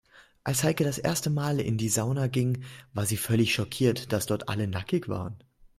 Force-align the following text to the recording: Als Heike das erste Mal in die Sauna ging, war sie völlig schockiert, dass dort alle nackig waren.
Als 0.43 0.63
Heike 0.63 0.83
das 0.83 0.97
erste 0.97 1.29
Mal 1.29 1.59
in 1.59 1.77
die 1.77 1.87
Sauna 1.87 2.25
ging, 2.25 2.63
war 2.91 3.05
sie 3.05 3.17
völlig 3.17 3.53
schockiert, 3.53 4.11
dass 4.11 4.25
dort 4.25 4.49
alle 4.49 4.65
nackig 4.67 5.07
waren. 5.09 5.35